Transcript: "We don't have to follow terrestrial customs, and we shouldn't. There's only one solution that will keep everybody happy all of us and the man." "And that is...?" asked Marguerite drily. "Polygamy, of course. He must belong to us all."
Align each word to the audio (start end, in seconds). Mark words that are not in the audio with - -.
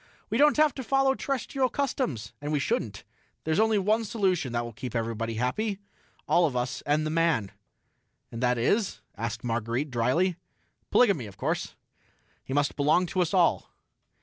"We 0.31 0.39
don't 0.39 0.57
have 0.57 0.73
to 0.73 0.83
follow 0.83 1.13
terrestrial 1.13 1.69
customs, 1.69 2.33
and 2.41 2.51
we 2.51 2.57
shouldn't. 2.57 3.03
There's 3.43 3.59
only 3.59 3.77
one 3.77 4.03
solution 4.03 4.51
that 4.51 4.63
will 4.65 4.73
keep 4.73 4.95
everybody 4.95 5.35
happy 5.35 5.77
all 6.27 6.47
of 6.47 6.55
us 6.55 6.81
and 6.87 7.05
the 7.05 7.11
man." 7.11 7.51
"And 8.31 8.41
that 8.41 8.57
is...?" 8.57 9.01
asked 9.15 9.43
Marguerite 9.43 9.91
drily. 9.91 10.37
"Polygamy, 10.89 11.27
of 11.27 11.37
course. 11.37 11.75
He 12.43 12.51
must 12.51 12.75
belong 12.75 13.05
to 13.05 13.21
us 13.21 13.31
all." 13.31 13.69